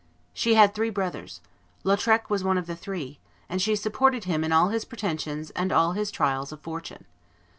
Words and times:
She 0.33 0.55
had 0.55 0.73
three 0.73 0.89
brothers; 0.89 1.41
Lautrec 1.83 2.27
was 2.27 2.43
one 2.43 2.57
of 2.57 2.65
the 2.65 2.75
three, 2.75 3.19
and 3.47 3.61
she 3.61 3.75
supported 3.75 4.23
him 4.23 4.43
in 4.43 4.51
all 4.51 4.69
his 4.69 4.83
pretensions 4.83 5.51
and 5.51 5.71
all 5.71 5.91
his 5.91 6.09
trials 6.09 6.51
of 6.51 6.59
fortune. 6.61 7.05